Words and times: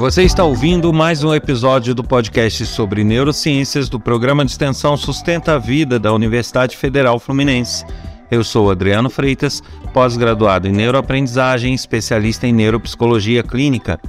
Você 0.00 0.22
está 0.22 0.42
ouvindo 0.42 0.94
mais 0.94 1.22
um 1.22 1.34
episódio 1.34 1.94
do 1.94 2.02
podcast 2.02 2.64
sobre 2.64 3.04
neurociências 3.04 3.86
do 3.86 4.00
programa 4.00 4.46
de 4.46 4.50
extensão 4.50 4.96
Sustenta 4.96 5.56
a 5.56 5.58
Vida 5.58 5.98
da 5.98 6.10
Universidade 6.10 6.74
Federal 6.74 7.18
Fluminense. 7.18 7.84
Eu 8.30 8.42
sou 8.42 8.70
Adriano 8.70 9.10
Freitas, 9.10 9.62
pós-graduado 9.92 10.66
em 10.66 10.72
neuroaprendizagem, 10.72 11.74
especialista 11.74 12.46
em 12.46 12.52
neuropsicologia 12.54 13.42
clínica. 13.42 14.00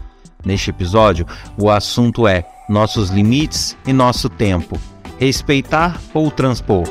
Neste 0.45 0.69
episódio, 0.69 1.27
o 1.57 1.69
assunto 1.69 2.25
é 2.25 2.45
nossos 2.69 3.09
limites 3.09 3.75
e 3.85 3.91
nosso 3.91 4.29
tempo. 4.29 4.79
Respeitar 5.19 5.99
ou 6.13 6.31
transpor? 6.31 6.87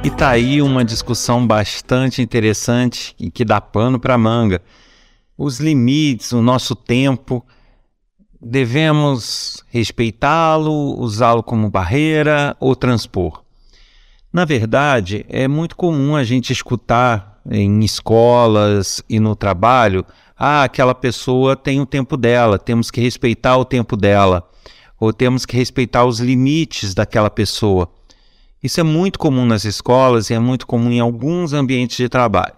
E 0.02 0.10
tá 0.10 0.30
aí 0.30 0.60
uma 0.60 0.84
discussão 0.84 1.46
bastante 1.46 2.20
interessante 2.20 3.14
e 3.16 3.30
que 3.30 3.44
dá 3.44 3.60
pano 3.60 4.00
para 4.00 4.18
manga. 4.18 4.60
Os 5.38 5.60
limites, 5.60 6.32
o 6.32 6.42
nosso 6.42 6.74
tempo, 6.74 7.46
devemos 8.40 9.62
respeitá-lo, 9.68 10.98
usá-lo 10.98 11.42
como 11.42 11.70
barreira 11.70 12.56
ou 12.58 12.74
transpor? 12.74 13.42
Na 14.32 14.44
verdade, 14.44 15.26
é 15.28 15.48
muito 15.48 15.76
comum 15.76 16.14
a 16.14 16.22
gente 16.22 16.52
escutar 16.52 17.40
em 17.50 17.80
escolas 17.80 19.02
e 19.08 19.18
no 19.18 19.34
trabalho: 19.34 20.06
ah, 20.38 20.62
aquela 20.62 20.94
pessoa 20.94 21.56
tem 21.56 21.80
o 21.80 21.86
tempo 21.86 22.16
dela, 22.16 22.58
temos 22.58 22.90
que 22.90 23.00
respeitar 23.00 23.56
o 23.56 23.64
tempo 23.64 23.96
dela, 23.96 24.48
ou 24.98 25.12
temos 25.12 25.44
que 25.44 25.56
respeitar 25.56 26.04
os 26.04 26.20
limites 26.20 26.94
daquela 26.94 27.30
pessoa. 27.30 27.90
Isso 28.62 28.78
é 28.78 28.82
muito 28.82 29.18
comum 29.18 29.46
nas 29.46 29.64
escolas 29.64 30.30
e 30.30 30.34
é 30.34 30.38
muito 30.38 30.66
comum 30.66 30.90
em 30.90 31.00
alguns 31.00 31.52
ambientes 31.52 31.96
de 31.96 32.08
trabalho. 32.08 32.54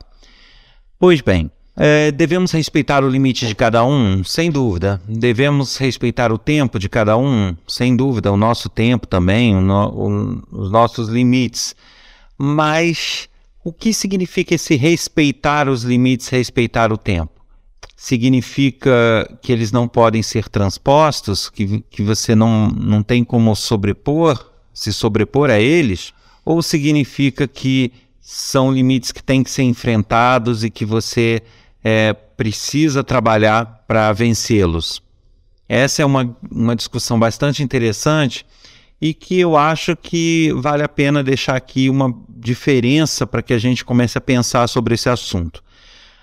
Pois 0.98 1.20
bem, 1.20 1.50
é, 1.74 2.12
devemos 2.12 2.52
respeitar 2.52 3.02
o 3.02 3.08
limite 3.08 3.46
de 3.46 3.54
cada 3.54 3.84
um, 3.84 4.22
sem 4.22 4.50
dúvida. 4.50 5.00
Devemos 5.08 5.76
respeitar 5.78 6.30
o 6.30 6.38
tempo 6.38 6.78
de 6.78 6.88
cada 6.88 7.16
um, 7.16 7.56
sem 7.66 7.96
dúvida, 7.96 8.30
o 8.30 8.36
nosso 8.36 8.68
tempo 8.68 9.06
também, 9.06 9.54
no, 9.54 9.88
o, 9.88 10.42
os 10.62 10.70
nossos 10.70 11.08
limites. 11.08 11.74
Mas 12.36 13.28
o 13.64 13.72
que 13.72 13.94
significa 13.94 14.54
esse 14.54 14.76
respeitar 14.76 15.68
os 15.68 15.82
limites, 15.82 16.28
respeitar 16.28 16.92
o 16.92 16.98
tempo? 16.98 17.32
Significa 17.96 18.90
que 19.40 19.52
eles 19.52 19.72
não 19.72 19.88
podem 19.88 20.22
ser 20.22 20.48
transpostos, 20.48 21.48
que, 21.48 21.82
que 21.88 22.02
você 22.02 22.34
não, 22.34 22.68
não 22.68 23.02
tem 23.02 23.24
como 23.24 23.54
sobrepor, 23.54 24.50
se 24.74 24.92
sobrepor 24.92 25.48
a 25.48 25.58
eles? 25.58 26.12
Ou 26.44 26.60
significa 26.60 27.46
que 27.46 27.92
são 28.20 28.72
limites 28.72 29.10
que 29.10 29.22
têm 29.22 29.42
que 29.42 29.50
ser 29.50 29.62
enfrentados 29.62 30.64
e 30.64 30.70
que 30.70 30.84
você 30.84 31.42
é, 31.82 32.12
precisa 32.12 33.02
trabalhar 33.02 33.84
para 33.86 34.12
vencê-los? 34.12 35.02
Essa 35.68 36.02
é 36.02 36.04
uma, 36.04 36.36
uma 36.50 36.76
discussão 36.76 37.18
bastante 37.18 37.62
interessante 37.62 38.44
e 39.00 39.12
que 39.12 39.40
eu 39.40 39.56
acho 39.56 39.96
que 39.96 40.52
vale 40.56 40.82
a 40.82 40.88
pena 40.88 41.24
deixar 41.24 41.56
aqui 41.56 41.90
uma 41.90 42.14
diferença 42.28 43.26
para 43.26 43.42
que 43.42 43.52
a 43.52 43.58
gente 43.58 43.84
comece 43.84 44.16
a 44.16 44.20
pensar 44.20 44.68
sobre 44.68 44.94
esse 44.94 45.08
assunto. 45.08 45.62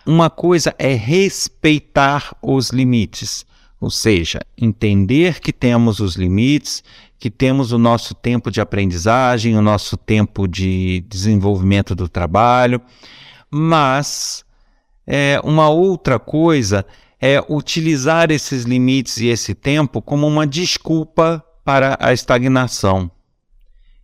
Uma 0.05 0.29
coisa 0.29 0.73
é 0.79 0.93
respeitar 0.93 2.35
os 2.41 2.69
limites, 2.69 3.45
ou 3.81 3.89
seja, 3.89 4.39
entender 4.57 5.39
que 5.39 5.51
temos 5.51 5.99
os 5.99 6.15
limites, 6.15 6.83
que 7.19 7.29
temos 7.29 7.73
o 7.73 7.77
nosso 7.77 8.15
tempo 8.15 8.49
de 8.49 8.61
aprendizagem, 8.61 9.57
o 9.57 9.61
nosso 9.61 9.97
tempo 9.97 10.47
de 10.47 11.03
desenvolvimento 11.09 11.93
do 11.93 12.07
trabalho, 12.07 12.81
mas 13.51 14.45
é, 15.11 15.41
uma 15.43 15.69
outra 15.69 16.19
coisa 16.19 16.85
é 17.19 17.43
utilizar 17.49 18.29
esses 18.29 18.63
limites 18.63 19.17
e 19.17 19.25
esse 19.25 19.55
tempo 19.55 20.03
como 20.03 20.27
uma 20.27 20.45
desculpa 20.45 21.43
para 21.65 21.97
a 21.99 22.13
estagnação. 22.13 23.09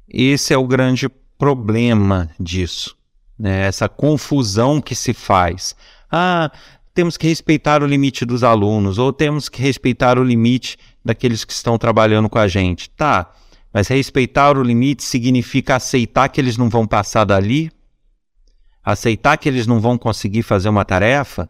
Esse 0.10 0.52
é 0.52 0.58
o 0.58 0.66
grande 0.66 1.08
problema 1.38 2.32
disso, 2.40 2.98
né? 3.38 3.68
essa 3.68 3.88
confusão 3.88 4.82
que 4.82 4.96
se 4.96 5.14
faz. 5.14 5.76
Ah, 6.12 6.52
temos 6.92 7.18
que 7.18 7.28
respeitar 7.28 7.84
o 7.84 7.88
limite 7.88 8.26
dos 8.26 8.44
alunos, 8.44 8.98
ou 8.98 9.14
temos 9.14 9.48
que 9.48 9.62
respeitar 9.62 10.18
o 10.18 10.24
limite 10.24 10.76
daqueles 11.04 11.46
que 11.46 11.54
estão 11.54 11.78
trabalhando 11.78 12.28
com 12.28 12.40
a 12.40 12.48
gente. 12.48 12.90
Tá, 12.90 13.32
mas 13.72 13.90
respeitar 13.90 14.58
o 14.58 14.64
limite 14.64 15.04
significa 15.04 15.76
aceitar 15.76 16.30
que 16.30 16.42
eles 16.42 16.58
não 16.58 16.68
vão 16.68 16.88
passar 16.88 17.26
dali? 17.26 17.72
Aceitar 18.85 19.38
que 19.38 19.50
eles 19.50 19.66
não 19.66 19.79
vão 19.79 19.97
conseguir 19.97 20.44
fazer 20.44 20.69
uma 20.69 20.85
tarefa, 20.85 21.50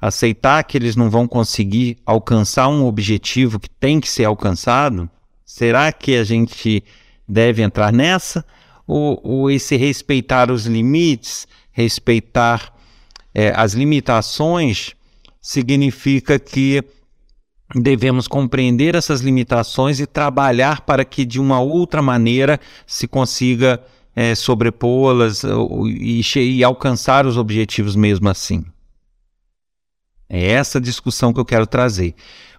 aceitar 0.00 0.62
que 0.62 0.78
eles 0.78 0.94
não 0.94 1.10
vão 1.10 1.26
conseguir 1.26 1.98
alcançar 2.06 2.68
um 2.68 2.86
objetivo 2.86 3.58
que 3.58 3.68
tem 3.68 3.98
que 3.98 4.08
ser 4.08 4.24
alcançado, 4.24 5.10
será 5.44 5.90
que 5.90 6.14
a 6.16 6.22
gente 6.22 6.84
deve 7.26 7.62
entrar 7.62 7.92
nessa? 7.92 8.44
Ou, 8.86 9.20
ou 9.24 9.50
esse 9.50 9.76
respeitar 9.76 10.50
os 10.50 10.66
limites, 10.66 11.48
respeitar 11.72 12.72
é, 13.34 13.52
as 13.54 13.72
limitações, 13.74 14.94
significa 15.42 16.38
que 16.38 16.82
devemos 17.74 18.26
compreender 18.26 18.94
essas 18.94 19.20
limitações 19.20 20.00
e 20.00 20.06
trabalhar 20.06 20.82
para 20.82 21.04
que 21.04 21.24
de 21.24 21.38
uma 21.40 21.60
outra 21.60 22.00
maneira 22.00 22.58
se 22.86 23.06
consiga 23.06 23.82
é, 24.18 24.34
sobrepô-las 24.34 25.44
e, 25.44 26.22
e 26.40 26.64
alcançar 26.64 27.24
os 27.24 27.36
objetivos 27.36 27.94
mesmo 27.94 28.28
assim. 28.28 28.64
É 30.28 30.50
essa 30.50 30.80
discussão 30.80 31.32
que 31.32 31.38
eu 31.38 31.44
quero 31.44 31.68
trazer 31.68 32.16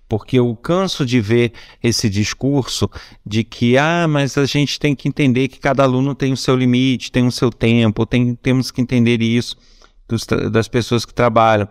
porque 0.08 0.40
eu 0.40 0.56
canso 0.56 1.06
de 1.06 1.22
ver 1.22 1.52
esse 1.84 2.10
discurso 2.10 2.90
de 3.24 3.44
que, 3.44 3.78
ah, 3.78 4.08
mas 4.08 4.38
a 4.40 4.46
gente 4.46 4.80
tem 4.80 4.96
que 4.96 5.08
entender 5.08 5.50
que 5.50 5.60
cada 5.60 5.84
aluno 5.84 6.16
tem 6.16 6.34
o 6.34 6.38
seu 6.38 6.56
limite, 6.56 7.12
tem 7.12 7.28
o 7.28 7.32
seu 7.32 7.52
tempo, 7.52 8.08
tem, 8.08 8.34
temos 8.34 8.72
que 8.72 8.82
entender 8.82 9.22
isso 9.22 9.56
dos, 10.08 10.26
das 10.52 10.68
pessoas 10.68 11.06
que 11.06 11.14
trabalham. 11.14 11.68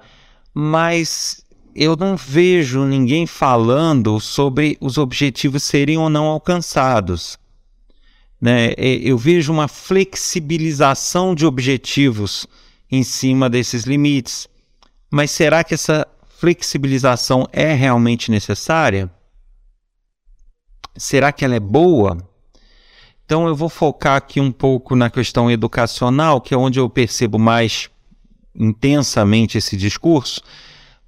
Mas 0.55 1.45
eu 1.75 1.97
não 1.97 2.17
vejo 2.17 2.85
ninguém 2.85 3.27
falando 3.27 4.21
sobre 4.21 4.79
os 4.81 4.99
objetivos 4.99 5.65
serem 5.65 5.99
ou 5.99 6.09
não 6.09 6.27
alcançados. 6.27 7.37
Né? 8.41 8.73
Eu 8.77 9.19
vejo 9.19 9.53
uma 9.53 9.69
flexibilização 9.69 11.35
de 11.35 11.45
objetivos 11.45 12.47
em 12.91 13.03
cima 13.03 13.51
desses 13.51 13.85
limites. 13.85 14.49
Mas 15.11 15.31
será 15.31 15.65
que 15.65 15.75
essa 15.75 16.07
flexibilização 16.39 17.47
é 17.53 17.73
realmente 17.75 18.31
necessária? 18.31 19.11
Será 20.97 21.33
que 21.33 21.45
ela 21.45 21.57
é 21.57 21.61
boa? 21.61 22.19
Então 23.25 23.47
eu 23.47 23.55
vou 23.55 23.69
focar 23.69 24.17
aqui 24.17 24.41
um 24.41 24.51
pouco 24.51 24.97
na 24.97 25.11
questão 25.11 25.51
educacional, 25.51 26.41
que 26.41 26.55
é 26.55 26.57
onde 26.57 26.79
eu 26.79 26.89
percebo 26.89 27.39
mais 27.39 27.91
intensamente 28.55 29.59
esse 29.59 29.77
discurso, 29.77 30.43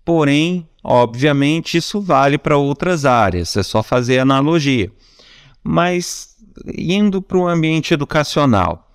porém, 0.05 0.69
obviamente, 0.85 1.77
isso 1.77 2.01
vale 2.01 2.39
para 2.39 2.57
outras 2.57 3.05
áreas, 3.05 3.57
é 3.57 3.63
só 3.63 3.83
fazer 3.83 4.19
analogia. 4.19 4.93
Mas 5.65 6.30
indo 6.77 7.21
para 7.21 7.39
o 7.39 7.49
ambiente 7.49 7.95
educacional, 7.95 8.91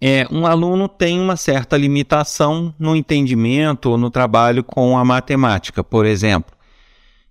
é, 0.00 0.26
um 0.30 0.46
aluno 0.46 0.88
tem 0.88 1.18
uma 1.18 1.36
certa 1.36 1.76
limitação 1.76 2.74
no 2.78 2.94
entendimento 2.94 3.90
ou 3.90 3.98
no 3.98 4.10
trabalho 4.10 4.62
com 4.62 4.98
a 4.98 5.04
matemática, 5.04 5.82
por 5.82 6.04
exemplo. 6.04 6.54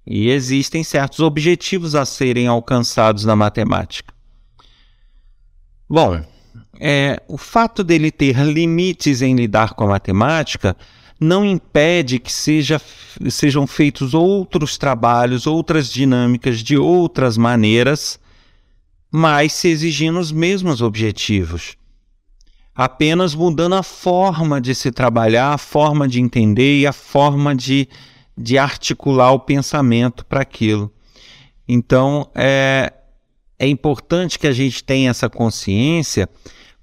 E 0.06 0.30
existem 0.30 0.84
certos 0.84 1.20
objetivos 1.20 1.96
a 1.96 2.06
serem 2.06 2.48
alcançados 2.48 3.26
na 3.26 3.36
matemática. 3.36 4.14
Bom, 5.88 6.22
é, 6.80 7.22
o 7.28 7.38
fato 7.38 7.84
dele 7.84 8.12
ter 8.12 8.38
limites 8.38 9.22
em 9.22 9.36
lidar 9.36 9.74
com 9.74 9.86
a 9.86 9.90
matemática 9.90 10.76
não 11.20 11.46
impede 11.46 12.20
que 12.20 12.32
seja, 12.32 12.82
sejam 13.30 13.66
feitos 13.66 14.14
outros 14.14 14.78
trabalhos, 14.78 15.48
outras 15.48 15.92
dinâmicas 15.92 16.60
de 16.60 16.78
outras 16.78 17.38
maneiras, 17.38 18.20
mas 19.16 19.54
se 19.54 19.70
exigindo 19.70 20.20
os 20.20 20.32
mesmos 20.32 20.82
objetivos 20.82 21.78
apenas 22.76 23.34
mudando 23.34 23.76
a 23.76 23.84
forma 23.84 24.60
de 24.60 24.76
se 24.76 24.92
trabalhar, 24.92 25.54
a 25.54 25.58
forma 25.58 26.08
de 26.08 26.20
entender 26.20 26.82
e 26.82 26.86
a 26.86 26.92
forma 26.92 27.56
de, 27.56 27.88
de 28.38 28.58
articular 28.58 29.32
o 29.32 29.40
pensamento 29.40 30.26
para 30.26 30.42
aquilo. 30.42 30.92
Então, 31.66 32.30
é, 32.36 32.92
é 33.58 33.66
importante 33.66 34.38
que 34.38 34.46
a 34.46 34.52
gente 34.52 34.84
tenha 34.84 35.10
essa 35.10 35.30
consciência, 35.30 36.28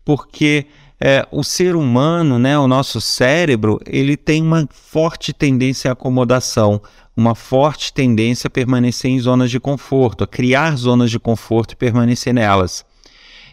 porque 0.02 0.64
é, 1.04 1.26
o 1.32 1.42
ser 1.42 1.74
humano, 1.74 2.38
né, 2.38 2.56
o 2.56 2.68
nosso 2.68 3.00
cérebro, 3.00 3.80
ele 3.84 4.16
tem 4.16 4.40
uma 4.40 4.68
forte 4.70 5.32
tendência 5.32 5.90
à 5.90 5.94
acomodação, 5.94 6.80
uma 7.16 7.34
forte 7.34 7.92
tendência 7.92 8.46
a 8.46 8.50
permanecer 8.50 9.10
em 9.10 9.18
zonas 9.18 9.50
de 9.50 9.58
conforto, 9.58 10.22
a 10.22 10.28
criar 10.28 10.76
zonas 10.76 11.10
de 11.10 11.18
conforto 11.18 11.72
e 11.72 11.76
permanecer 11.76 12.32
nelas. 12.32 12.84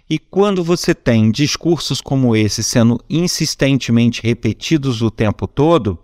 E 0.08 0.20
quando 0.20 0.64
você 0.64 0.94
tem 0.94 1.32
discursos 1.32 2.02
como 2.02 2.36
esse 2.36 2.62
sendo 2.62 3.00
insistentemente 3.10 4.22
repetidos 4.22 5.02
o 5.02 5.10
tempo 5.10 5.48
todo, 5.48 5.98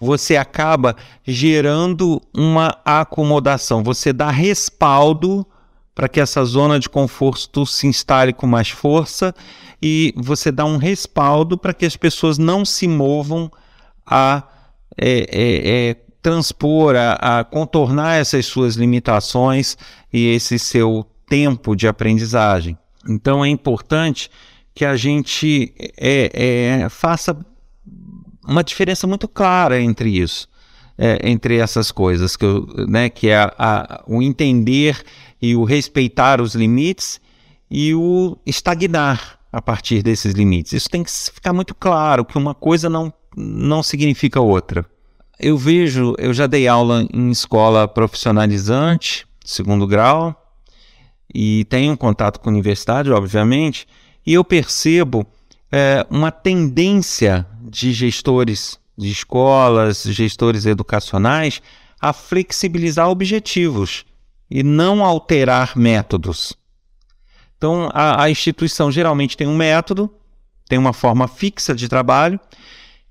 você 0.00 0.36
acaba 0.36 0.96
gerando 1.24 2.20
uma 2.34 2.76
acomodação, 2.84 3.84
você 3.84 4.12
dá 4.12 4.28
respaldo 4.28 5.46
para 5.94 6.08
que 6.08 6.18
essa 6.18 6.44
zona 6.44 6.80
de 6.80 6.88
conforto 6.88 7.64
se 7.64 7.86
instale 7.86 8.32
com 8.32 8.46
mais 8.46 8.70
força 8.70 9.32
e 9.82 10.12
você 10.16 10.52
dá 10.52 10.64
um 10.64 10.76
respaldo 10.76 11.56
para 11.56 11.72
que 11.72 11.86
as 11.86 11.96
pessoas 11.96 12.38
não 12.38 12.64
se 12.64 12.86
movam 12.86 13.50
a 14.04 14.46
é, 14.96 15.26
é, 15.30 15.88
é, 15.90 15.96
transpor, 16.20 16.94
a, 16.96 17.40
a 17.40 17.44
contornar 17.44 18.16
essas 18.16 18.44
suas 18.46 18.74
limitações 18.74 19.76
e 20.12 20.26
esse 20.26 20.58
seu 20.58 21.06
tempo 21.26 21.74
de 21.74 21.88
aprendizagem. 21.88 22.76
Então 23.08 23.44
é 23.44 23.48
importante 23.48 24.30
que 24.74 24.84
a 24.84 24.96
gente 24.96 25.72
é, 25.96 26.82
é, 26.82 26.88
faça 26.88 27.36
uma 28.46 28.62
diferença 28.62 29.06
muito 29.06 29.28
clara 29.28 29.80
entre 29.80 30.10
isso, 30.10 30.48
é, 30.98 31.18
entre 31.22 31.56
essas 31.56 31.90
coisas, 31.90 32.36
que, 32.36 32.44
eu, 32.44 32.66
né, 32.88 33.08
que 33.08 33.28
é 33.28 33.36
a, 33.36 33.54
a, 33.58 34.04
o 34.06 34.20
entender 34.20 35.00
e 35.40 35.56
o 35.56 35.64
respeitar 35.64 36.40
os 36.40 36.54
limites 36.54 37.20
e 37.70 37.94
o 37.94 38.36
estagnar 38.44 39.39
a 39.52 39.60
partir 39.60 40.02
desses 40.02 40.34
limites. 40.34 40.72
Isso 40.72 40.88
tem 40.88 41.02
que 41.02 41.10
ficar 41.10 41.52
muito 41.52 41.74
claro, 41.74 42.24
que 42.24 42.38
uma 42.38 42.54
coisa 42.54 42.88
não, 42.88 43.12
não 43.36 43.82
significa 43.82 44.40
outra. 44.40 44.86
Eu 45.38 45.56
vejo, 45.56 46.14
eu 46.18 46.32
já 46.32 46.46
dei 46.46 46.68
aula 46.68 47.06
em 47.12 47.30
escola 47.30 47.88
profissionalizante, 47.88 49.26
segundo 49.44 49.86
grau, 49.86 50.36
e 51.32 51.64
tenho 51.64 51.96
contato 51.96 52.40
com 52.40 52.50
universidade, 52.50 53.10
obviamente, 53.10 53.86
e 54.26 54.34
eu 54.34 54.44
percebo 54.44 55.26
é, 55.72 56.06
uma 56.10 56.30
tendência 56.30 57.46
de 57.62 57.92
gestores 57.92 58.78
de 59.00 59.10
escolas, 59.10 60.02
gestores 60.02 60.66
educacionais, 60.66 61.62
a 61.98 62.12
flexibilizar 62.12 63.08
objetivos 63.08 64.04
e 64.50 64.62
não 64.62 65.02
alterar 65.02 65.76
métodos. 65.76 66.54
Então, 67.60 67.90
a, 67.92 68.22
a 68.22 68.30
instituição 68.30 68.90
geralmente 68.90 69.36
tem 69.36 69.46
um 69.46 69.54
método, 69.54 70.10
tem 70.66 70.78
uma 70.78 70.94
forma 70.94 71.28
fixa 71.28 71.74
de 71.74 71.90
trabalho. 71.90 72.40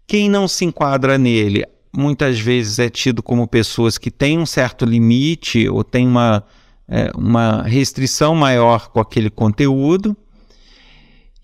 Quem 0.07 0.27
não 0.27 0.47
se 0.47 0.65
enquadra 0.65 1.19
nele, 1.19 1.63
muitas 1.95 2.39
vezes 2.39 2.79
é 2.79 2.89
tido 2.89 3.21
como 3.21 3.47
pessoas 3.47 3.99
que 3.99 4.09
têm 4.09 4.39
um 4.39 4.47
certo 4.47 4.85
limite 4.85 5.69
ou 5.69 5.83
têm 5.83 6.07
uma, 6.07 6.43
é, 6.87 7.11
uma 7.15 7.61
restrição 7.61 8.33
maior 8.33 8.89
com 8.89 8.99
aquele 8.99 9.29
conteúdo 9.29 10.17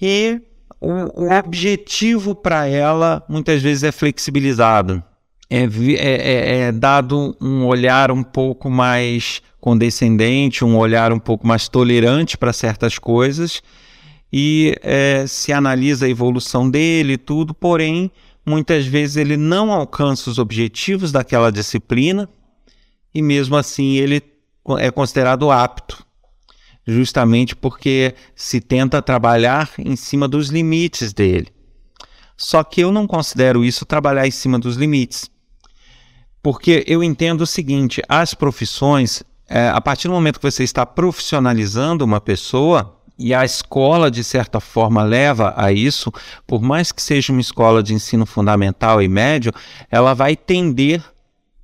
e 0.02 0.42
o, 0.81 1.25
o 1.25 1.31
objetivo 1.31 2.34
para 2.34 2.66
ela 2.66 3.24
muitas 3.30 3.62
vezes 3.62 3.84
é 3.84 3.92
flexibilizado. 3.92 5.04
É, 5.50 5.63
é, 5.63 5.68
é, 5.94 6.59
é, 6.59 6.71
dado 6.71 7.36
um 7.39 7.65
olhar 7.65 8.12
um 8.12 8.24
pouco 8.24 8.69
mais 8.69 9.42
condescendente, 9.59 10.65
um 10.65 10.77
olhar 10.77 11.13
um 11.13 11.19
pouco 11.19 11.45
mais 11.45 11.68
tolerante 11.68 12.38
para 12.38 12.51
certas 12.51 12.97
coisas 12.97 13.62
e 14.31 14.75
é, 14.81 15.25
se 15.27 15.53
analisa 15.53 16.06
a 16.06 16.09
evolução 16.09 16.69
dele 16.69 17.13
e 17.13 17.18
tudo, 17.18 17.53
porém, 17.53 18.12
muitas 18.45 18.86
vezes 18.86 19.18
ele 19.18 19.38
não 19.38 19.71
alcança 19.71 20.30
os 20.30 20.39
objetivos 20.39 21.12
daquela 21.12 21.51
disciplina 21.51 22.27
e 23.13 23.21
mesmo 23.21 23.56
assim 23.56 23.95
ele 23.95 24.21
é 24.80 24.89
considerado 24.89 25.51
apto, 25.51 26.06
justamente 26.86 27.56
porque 27.56 28.15
se 28.36 28.59
tenta 28.59 29.01
trabalhar 29.01 29.71
em 29.77 29.95
cima 29.95 30.27
dos 30.27 30.50
limites 30.50 31.13
dele. 31.13 31.47
Só 32.36 32.63
que 32.63 32.81
eu 32.81 32.92
não 32.92 33.07
considero 33.07 33.63
isso 33.63 33.86
trabalhar 33.86 34.27
em 34.27 34.31
cima 34.31 34.59
dos 34.59 34.75
limites, 34.75 35.30
porque 36.45 36.83
eu 36.86 37.03
entendo 37.03 37.42
o 37.42 37.47
seguinte: 37.47 38.04
as 38.07 38.35
profissões, 38.35 39.23
é, 39.49 39.68
a 39.69 39.81
partir 39.81 40.07
do 40.07 40.14
momento 40.14 40.40
que 40.40 40.52
você 40.52 40.64
está 40.64 40.85
profissionalizando 40.85 42.06
uma 42.06 42.21
pessoa, 42.21 42.99
e 43.18 43.33
a 43.33 43.44
escola, 43.44 44.11
de 44.11 44.23
certa 44.23 44.59
forma, 44.59 45.02
leva 45.02 45.56
a 45.57 45.71
isso, 45.71 46.14
por 46.45 46.61
mais 46.61 46.92
que 46.92 47.02
seja 47.02 47.33
uma 47.33 47.42
escola 47.42 47.81
de 47.81 47.95
ensino 47.95 48.28
fundamental 48.28 49.02
e 49.02 49.07
médio, 49.07 49.52
ela 49.90 50.14
vai 50.14 50.35
tender 50.35 51.04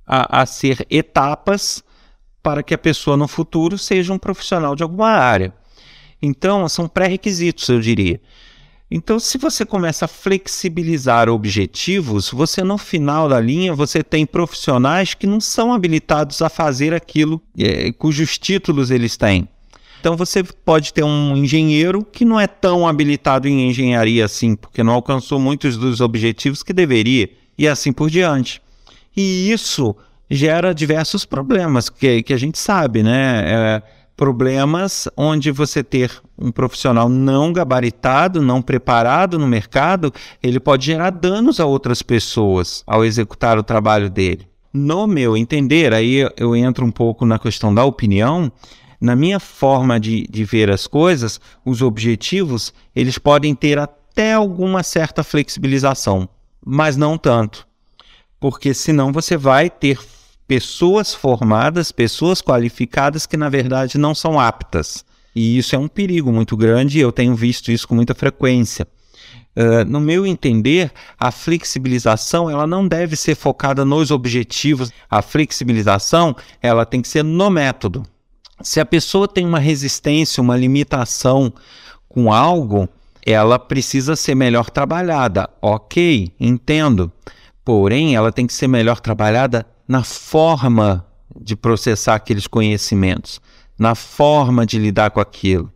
a, 0.04 0.42
a 0.42 0.46
ser 0.46 0.84
etapas 0.90 1.84
para 2.42 2.60
que 2.60 2.74
a 2.74 2.78
pessoa 2.78 3.16
no 3.16 3.28
futuro 3.28 3.78
seja 3.78 4.12
um 4.12 4.18
profissional 4.18 4.74
de 4.74 4.82
alguma 4.82 5.10
área. 5.10 5.54
Então, 6.20 6.68
são 6.68 6.88
pré-requisitos, 6.88 7.68
eu 7.68 7.78
diria. 7.78 8.20
Então, 8.94 9.18
se 9.18 9.38
você 9.38 9.64
começa 9.64 10.04
a 10.04 10.08
flexibilizar 10.08 11.26
objetivos, 11.30 12.28
você 12.28 12.62
no 12.62 12.76
final 12.76 13.26
da 13.26 13.40
linha 13.40 13.74
você 13.74 14.02
tem 14.02 14.26
profissionais 14.26 15.14
que 15.14 15.26
não 15.26 15.40
são 15.40 15.72
habilitados 15.72 16.42
a 16.42 16.50
fazer 16.50 16.92
aquilo 16.92 17.40
é, 17.58 17.90
cujos 17.92 18.36
títulos 18.36 18.90
eles 18.90 19.16
têm. 19.16 19.48
Então 19.98 20.14
você 20.14 20.42
pode 20.42 20.92
ter 20.92 21.02
um 21.02 21.34
engenheiro 21.34 22.04
que 22.04 22.22
não 22.22 22.38
é 22.38 22.46
tão 22.46 22.86
habilitado 22.86 23.48
em 23.48 23.70
engenharia 23.70 24.26
assim, 24.26 24.54
porque 24.54 24.82
não 24.82 24.92
alcançou 24.92 25.40
muitos 25.40 25.78
dos 25.78 26.02
objetivos 26.02 26.62
que 26.62 26.74
deveria, 26.74 27.30
e 27.56 27.66
assim 27.66 27.94
por 27.94 28.10
diante. 28.10 28.60
E 29.16 29.50
isso 29.50 29.96
gera 30.30 30.74
diversos 30.74 31.24
problemas 31.24 31.88
que, 31.88 32.22
que 32.22 32.34
a 32.34 32.38
gente 32.38 32.58
sabe, 32.58 33.02
né? 33.02 33.42
É, 33.46 33.82
problemas 34.22 35.08
onde 35.16 35.50
você 35.50 35.82
ter 35.82 36.22
um 36.38 36.52
profissional 36.52 37.08
não 37.08 37.52
gabaritado, 37.52 38.40
não 38.40 38.62
preparado 38.62 39.36
no 39.36 39.48
mercado, 39.48 40.14
ele 40.40 40.60
pode 40.60 40.86
gerar 40.86 41.10
danos 41.10 41.58
a 41.58 41.66
outras 41.66 42.02
pessoas 42.02 42.84
ao 42.86 43.04
executar 43.04 43.58
o 43.58 43.64
trabalho 43.64 44.08
dele. 44.08 44.46
No 44.72 45.08
meu 45.08 45.36
entender, 45.36 45.92
aí 45.92 46.24
eu 46.36 46.54
entro 46.54 46.86
um 46.86 46.90
pouco 46.92 47.26
na 47.26 47.36
questão 47.36 47.74
da 47.74 47.84
opinião, 47.84 48.52
na 49.00 49.16
minha 49.16 49.40
forma 49.40 49.98
de, 49.98 50.24
de 50.30 50.44
ver 50.44 50.70
as 50.70 50.86
coisas, 50.86 51.40
os 51.64 51.82
objetivos, 51.82 52.72
eles 52.94 53.18
podem 53.18 53.56
ter 53.56 53.76
até 53.76 54.34
alguma 54.34 54.84
certa 54.84 55.24
flexibilização, 55.24 56.28
mas 56.64 56.96
não 56.96 57.18
tanto. 57.18 57.66
Porque 58.38 58.72
senão 58.72 59.10
você 59.10 59.36
vai 59.36 59.68
ter 59.68 59.98
pessoas 60.52 61.14
formadas, 61.14 61.90
pessoas 61.90 62.42
qualificadas 62.42 63.24
que 63.24 63.38
na 63.38 63.48
verdade 63.48 63.96
não 63.96 64.14
são 64.14 64.38
aptas. 64.38 65.02
E 65.34 65.56
isso 65.56 65.74
é 65.74 65.78
um 65.78 65.88
perigo 65.88 66.30
muito 66.30 66.58
grande 66.58 66.98
e 66.98 67.00
eu 67.00 67.10
tenho 67.10 67.34
visto 67.34 67.72
isso 67.72 67.88
com 67.88 67.94
muita 67.94 68.14
frequência. 68.14 68.86
Uh, 69.56 69.82
no 69.86 69.98
meu 69.98 70.26
entender, 70.26 70.92
a 71.18 71.30
flexibilização 71.30 72.50
ela 72.50 72.66
não 72.66 72.86
deve 72.86 73.16
ser 73.16 73.34
focada 73.34 73.82
nos 73.82 74.10
objetivos. 74.10 74.92
A 75.10 75.22
flexibilização 75.22 76.36
ela 76.60 76.84
tem 76.84 77.00
que 77.00 77.08
ser 77.08 77.24
no 77.24 77.48
método. 77.48 78.02
Se 78.60 78.78
a 78.78 78.84
pessoa 78.84 79.26
tem 79.26 79.46
uma 79.46 79.58
resistência, 79.58 80.42
uma 80.42 80.54
limitação 80.54 81.50
com 82.10 82.30
algo, 82.30 82.86
ela 83.24 83.58
precisa 83.58 84.14
ser 84.16 84.34
melhor 84.34 84.68
trabalhada. 84.68 85.48
Ok, 85.62 86.30
entendo. 86.38 87.10
Porém, 87.64 88.14
ela 88.16 88.32
tem 88.32 88.46
que 88.46 88.52
ser 88.52 88.66
melhor 88.66 89.00
trabalhada 89.00 89.66
na 89.86 90.02
forma 90.02 91.06
de 91.40 91.56
processar 91.56 92.14
aqueles 92.14 92.46
conhecimentos, 92.46 93.40
na 93.78 93.94
forma 93.94 94.66
de 94.66 94.78
lidar 94.78 95.10
com 95.10 95.20
aquilo. 95.20 95.72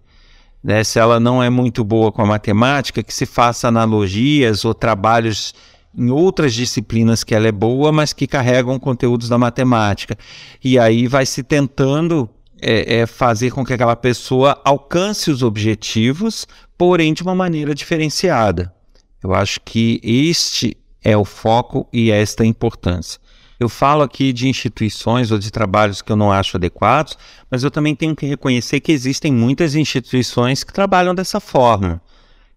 Né? 0.62 0.82
Se 0.82 0.98
ela 0.98 1.20
não 1.20 1.42
é 1.42 1.48
muito 1.48 1.84
boa 1.84 2.10
com 2.10 2.22
a 2.22 2.26
matemática, 2.26 3.02
que 3.02 3.14
se 3.14 3.24
faça 3.24 3.68
analogias 3.68 4.64
ou 4.64 4.74
trabalhos 4.74 5.54
em 5.96 6.10
outras 6.10 6.52
disciplinas 6.52 7.24
que 7.24 7.34
ela 7.34 7.48
é 7.48 7.52
boa, 7.52 7.90
mas 7.90 8.12
que 8.12 8.26
carregam 8.26 8.78
conteúdos 8.78 9.28
da 9.28 9.38
matemática. 9.38 10.16
E 10.62 10.78
aí 10.78 11.06
vai 11.06 11.24
se 11.24 11.42
tentando 11.42 12.28
é, 12.60 13.00
é 13.00 13.06
fazer 13.06 13.50
com 13.50 13.64
que 13.64 13.72
aquela 13.72 13.96
pessoa 13.96 14.60
alcance 14.64 15.30
os 15.30 15.42
objetivos, 15.42 16.46
porém 16.76 17.14
de 17.14 17.22
uma 17.22 17.34
maneira 17.34 17.74
diferenciada. 17.74 18.74
Eu 19.22 19.34
acho 19.34 19.60
que 19.64 20.00
este 20.02 20.76
é 21.06 21.16
o 21.16 21.25
foco 21.25 21.88
e 21.92 22.10
esta 22.10 22.42
a 22.42 22.46
importância. 22.46 23.20
Eu 23.60 23.68
falo 23.68 24.02
aqui 24.02 24.32
de 24.32 24.48
instituições 24.48 25.30
ou 25.30 25.38
de 25.38 25.52
trabalhos 25.52 26.02
que 26.02 26.10
eu 26.10 26.16
não 26.16 26.32
acho 26.32 26.56
adequados, 26.56 27.16
mas 27.48 27.62
eu 27.62 27.70
também 27.70 27.94
tenho 27.94 28.16
que 28.16 28.26
reconhecer 28.26 28.80
que 28.80 28.90
existem 28.90 29.32
muitas 29.32 29.76
instituições 29.76 30.64
que 30.64 30.72
trabalham 30.72 31.14
dessa 31.14 31.38
forma, 31.38 32.02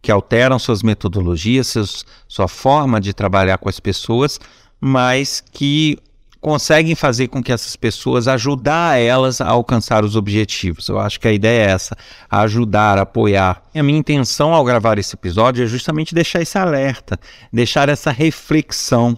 que 0.01 0.11
alteram 0.11 0.57
suas 0.57 0.81
metodologias, 0.81 1.67
seus, 1.67 2.03
sua 2.27 2.47
forma 2.47 2.99
de 2.99 3.13
trabalhar 3.13 3.59
com 3.59 3.69
as 3.69 3.79
pessoas, 3.79 4.39
mas 4.81 5.43
que 5.51 5.99
conseguem 6.39 6.95
fazer 6.95 7.27
com 7.27 7.43
que 7.43 7.51
essas 7.51 7.75
pessoas 7.75 8.27
ajudar 8.27 8.99
elas 8.99 9.41
a 9.41 9.47
alcançar 9.47 10.03
os 10.03 10.15
objetivos. 10.15 10.87
Eu 10.87 10.99
acho 10.99 11.19
que 11.19 11.27
a 11.27 11.33
ideia 11.33 11.67
é 11.67 11.71
essa, 11.71 11.97
ajudar, 12.29 12.97
apoiar. 12.97 13.61
E 13.73 13.79
a 13.79 13.83
minha 13.83 13.99
intenção 13.99 14.53
ao 14.53 14.63
gravar 14.63 14.97
esse 14.97 15.15
episódio 15.15 15.63
é 15.63 15.67
justamente 15.67 16.15
deixar 16.15 16.41
esse 16.41 16.57
alerta, 16.57 17.19
deixar 17.51 17.89
essa 17.89 18.11
reflexão. 18.11 19.17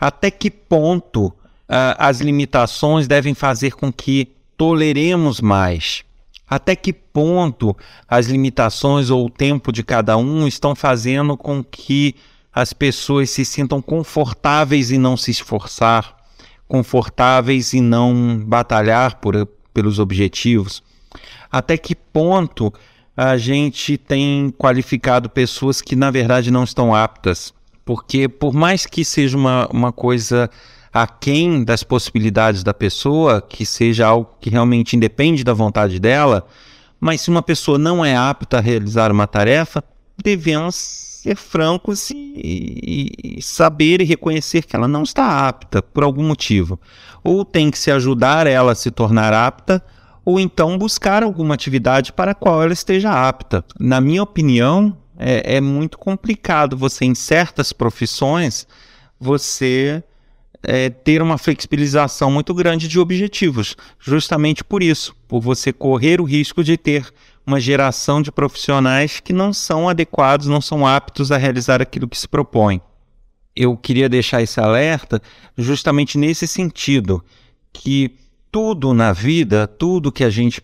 Até 0.00 0.30
que 0.30 0.50
ponto 0.50 1.26
uh, 1.26 1.34
as 1.98 2.20
limitações 2.20 3.08
devem 3.08 3.34
fazer 3.34 3.72
com 3.72 3.92
que 3.92 4.28
toleremos 4.56 5.40
mais? 5.40 6.04
Até 6.48 6.76
que 6.76 6.92
ponto 6.92 7.76
as 8.08 8.26
limitações 8.26 9.10
ou 9.10 9.26
o 9.26 9.30
tempo 9.30 9.72
de 9.72 9.82
cada 9.82 10.16
um 10.16 10.46
estão 10.46 10.74
fazendo 10.74 11.36
com 11.36 11.64
que 11.64 12.14
as 12.52 12.72
pessoas 12.72 13.30
se 13.30 13.44
sintam 13.44 13.82
confortáveis 13.82 14.92
e 14.92 14.98
não 14.98 15.16
se 15.16 15.32
esforçar? 15.32 16.23
Confortáveis 16.68 17.72
e 17.72 17.80
não 17.80 18.42
batalhar 18.44 19.16
por, 19.16 19.46
pelos 19.72 19.98
objetivos? 19.98 20.82
Até 21.50 21.76
que 21.76 21.94
ponto 21.94 22.72
a 23.16 23.36
gente 23.36 23.96
tem 23.96 24.52
qualificado 24.58 25.30
pessoas 25.30 25.80
que 25.80 25.94
na 25.94 26.10
verdade 26.10 26.50
não 26.50 26.64
estão 26.64 26.94
aptas? 26.94 27.54
Porque 27.84 28.28
por 28.28 28.52
mais 28.52 28.86
que 28.86 29.04
seja 29.04 29.36
uma, 29.36 29.68
uma 29.70 29.92
coisa 29.92 30.50
aquém 30.92 31.64
das 31.64 31.82
possibilidades 31.82 32.62
da 32.62 32.72
pessoa, 32.72 33.42
que 33.42 33.66
seja 33.66 34.06
algo 34.06 34.30
que 34.40 34.48
realmente 34.48 34.96
independe 34.96 35.42
da 35.42 35.52
vontade 35.52 35.98
dela, 35.98 36.46
mas 37.00 37.20
se 37.20 37.30
uma 37.30 37.42
pessoa 37.42 37.76
não 37.76 38.04
é 38.04 38.16
apta 38.16 38.58
a 38.58 38.60
realizar 38.60 39.10
uma 39.10 39.26
tarefa, 39.26 39.82
devemos 40.22 41.13
ser 41.24 41.36
francos 41.36 42.10
e, 42.10 43.10
e, 43.38 43.42
saber 43.42 44.02
e 44.02 44.04
reconhecer 44.04 44.62
que 44.62 44.76
ela 44.76 44.86
não 44.86 45.02
está 45.02 45.48
apta 45.48 45.80
por 45.80 46.04
algum 46.04 46.22
motivo. 46.22 46.78
Ou 47.22 47.46
tem 47.46 47.70
que 47.70 47.78
se 47.78 47.90
ajudar 47.90 48.46
ela 48.46 48.72
a 48.72 48.74
se 48.74 48.90
tornar 48.90 49.32
apta, 49.32 49.82
ou 50.22 50.38
então 50.38 50.76
buscar 50.76 51.22
alguma 51.22 51.54
atividade 51.54 52.12
para 52.12 52.32
a 52.32 52.34
qual 52.34 52.62
ela 52.62 52.74
esteja 52.74 53.10
apta. 53.10 53.64
Na 53.80 54.02
minha 54.02 54.22
opinião, 54.22 54.94
é, 55.18 55.56
é 55.56 55.60
muito 55.62 55.96
complicado 55.96 56.76
você, 56.76 57.06
em 57.06 57.14
certas 57.14 57.72
profissões, 57.72 58.66
você 59.18 60.04
é, 60.62 60.90
ter 60.90 61.22
uma 61.22 61.38
flexibilização 61.38 62.30
muito 62.30 62.52
grande 62.52 62.86
de 62.86 63.00
objetivos, 63.00 63.76
justamente 63.98 64.62
por 64.62 64.82
isso, 64.82 65.16
por 65.26 65.40
você 65.40 65.72
correr 65.72 66.20
o 66.20 66.24
risco 66.24 66.62
de 66.62 66.76
ter 66.76 67.10
uma 67.46 67.60
geração 67.60 68.22
de 68.22 68.32
profissionais 68.32 69.20
que 69.20 69.32
não 69.32 69.52
são 69.52 69.88
adequados, 69.88 70.46
não 70.46 70.60
são 70.60 70.86
aptos 70.86 71.30
a 71.30 71.36
realizar 71.36 71.82
aquilo 71.82 72.08
que 72.08 72.18
se 72.18 72.26
propõe. 72.26 72.80
Eu 73.54 73.76
queria 73.76 74.08
deixar 74.08 74.42
esse 74.42 74.58
alerta 74.58 75.20
justamente 75.56 76.18
nesse 76.18 76.46
sentido, 76.46 77.22
que 77.72 78.16
tudo 78.50 78.94
na 78.94 79.12
vida, 79.12 79.66
tudo 79.66 80.12
que 80.12 80.24
a 80.24 80.30
gente 80.30 80.62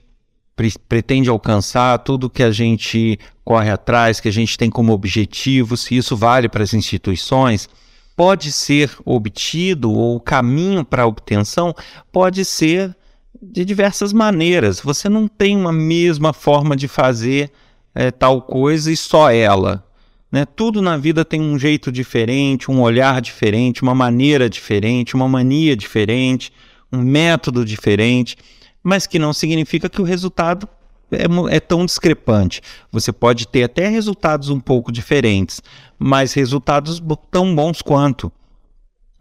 pre 0.56 0.72
pretende 0.88 1.28
alcançar, 1.28 1.98
tudo 1.98 2.30
que 2.30 2.42
a 2.42 2.50
gente 2.50 3.18
corre 3.44 3.70
atrás, 3.70 4.20
que 4.20 4.28
a 4.28 4.32
gente 4.32 4.58
tem 4.58 4.70
como 4.70 4.92
objetivo, 4.92 5.76
se 5.76 5.96
isso 5.96 6.16
vale 6.16 6.48
para 6.48 6.62
as 6.62 6.74
instituições, 6.74 7.68
pode 8.16 8.52
ser 8.52 8.94
obtido 9.04 9.90
ou 9.90 10.16
o 10.16 10.20
caminho 10.20 10.84
para 10.84 11.04
a 11.04 11.06
obtenção 11.06 11.74
pode 12.12 12.44
ser 12.44 12.94
de 13.40 13.64
diversas 13.64 14.12
maneiras. 14.12 14.80
Você 14.80 15.08
não 15.08 15.26
tem 15.26 15.56
uma 15.56 15.72
mesma 15.72 16.32
forma 16.32 16.76
de 16.76 16.86
fazer 16.88 17.50
é, 17.94 18.10
tal 18.10 18.42
coisa 18.42 18.90
e 18.90 18.96
só 18.96 19.30
ela. 19.30 19.84
Né? 20.30 20.44
Tudo 20.44 20.80
na 20.80 20.96
vida 20.96 21.24
tem 21.24 21.40
um 21.40 21.58
jeito 21.58 21.90
diferente, 21.90 22.70
um 22.70 22.80
olhar 22.80 23.20
diferente, 23.20 23.82
uma 23.82 23.94
maneira 23.94 24.48
diferente, 24.48 25.14
uma 25.14 25.28
mania 25.28 25.76
diferente, 25.76 26.52
um 26.92 27.02
método 27.02 27.64
diferente, 27.64 28.36
mas 28.82 29.06
que 29.06 29.18
não 29.18 29.32
significa 29.32 29.88
que 29.88 30.00
o 30.00 30.04
resultado 30.04 30.68
é, 31.10 31.56
é 31.56 31.60
tão 31.60 31.84
discrepante. 31.84 32.62
Você 32.92 33.12
pode 33.12 33.48
ter 33.48 33.64
até 33.64 33.88
resultados 33.88 34.48
um 34.48 34.60
pouco 34.60 34.92
diferentes, 34.92 35.60
mas 35.98 36.32
resultados 36.32 37.02
tão 37.30 37.54
bons 37.54 37.82
quanto. 37.82 38.32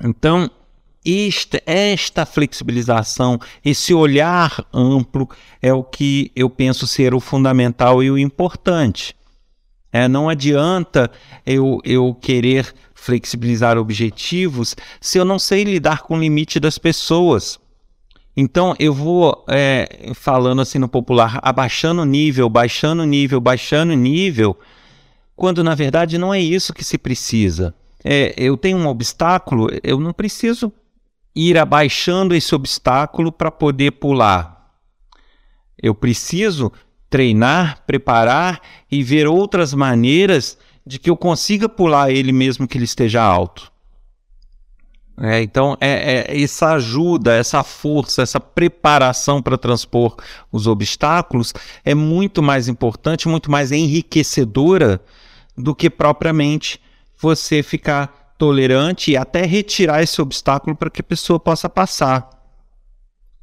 Então, 0.02 0.50
esta, 1.06 1.62
esta 1.66 2.26
flexibilização, 2.26 3.40
esse 3.64 3.94
olhar 3.94 4.66
amplo 4.74 5.30
é 5.62 5.74
o 5.74 5.84
que 5.84 6.32
eu 6.36 6.50
penso 6.50 6.86
ser 6.86 7.14
o 7.14 7.20
fundamental 7.20 8.04
e 8.04 8.12
o 8.12 8.18
importante. 8.18 9.16
É, 9.92 10.08
não 10.08 10.30
adianta 10.30 11.10
eu, 11.46 11.80
eu 11.84 12.14
querer 12.14 12.74
flexibilizar 12.94 13.78
objetivos 13.78 14.76
se 15.02 15.18
eu 15.18 15.26
não 15.26 15.40
sei 15.40 15.64
lidar 15.64 16.04
com 16.04 16.16
o 16.16 16.20
limite 16.20 16.60
das 16.60 16.78
pessoas. 16.78 17.60
Então 18.38 18.76
eu 18.78 18.94
vou 18.94 19.44
é, 19.50 20.12
falando 20.14 20.62
assim 20.62 20.78
no 20.78 20.88
popular, 20.88 21.40
abaixando 21.42 22.02
o 22.02 22.06
nível, 22.06 22.48
baixando 22.50 23.02
o 23.02 23.06
nível, 23.06 23.42
baixando 23.42 23.94
o 23.94 23.96
nível, 23.96 24.58
quando 25.36 25.64
na 25.64 25.74
verdade 25.74 26.18
não 26.18 26.34
é 26.34 26.40
isso 26.40 26.74
que 26.74 26.84
se 26.84 26.98
precisa. 26.98 27.74
É, 28.04 28.34
eu 28.38 28.56
tenho 28.56 28.78
um 28.78 28.88
obstáculo, 28.88 29.70
eu 29.84 30.00
não 30.00 30.14
preciso 30.14 30.72
ir 31.36 31.58
abaixando 31.58 32.36
esse 32.36 32.54
obstáculo 32.54 33.32
para 33.32 33.52
poder 33.52 33.92
pular. 33.92 34.74
Eu 35.82 35.96
preciso 35.96 36.72
treinar, 37.10 37.84
preparar 37.86 38.62
e 38.92 39.04
ver 39.04 39.28
outras 39.28 39.74
maneiras 39.74 40.58
de 40.86 41.00
que 41.00 41.10
eu 41.10 41.18
consiga 41.18 41.68
pular 41.68 42.12
ele 42.12 42.32
mesmo 42.32 42.68
que 42.68 42.78
ele 42.78 42.86
esteja 42.86 43.22
alto. 43.22 43.72
É, 45.22 45.42
então, 45.42 45.76
é, 45.82 46.28
é, 46.32 46.42
essa 46.42 46.74
ajuda, 46.76 47.36
essa 47.36 47.62
força, 47.62 48.22
essa 48.22 48.40
preparação 48.40 49.42
para 49.42 49.58
transpor 49.58 50.16
os 50.50 50.66
obstáculos 50.66 51.54
é 51.84 51.94
muito 51.94 52.42
mais 52.42 52.70
importante, 52.70 53.28
muito 53.28 53.52
mais 53.52 53.74
enriquecedora 53.74 55.02
do 55.58 55.76
que 55.76 55.90
propriamente 55.90 56.80
você 57.18 57.62
ficar 57.62 58.19
tolerante 58.40 59.12
e 59.12 59.18
até 59.18 59.46
retirar 59.46 60.02
esse 60.02 60.20
obstáculo 60.22 60.76
para 60.76 60.90
que 60.90 61.02
a 61.02 61.04
pessoa 61.04 61.38
possa 61.38 61.70
passar. 61.70 62.28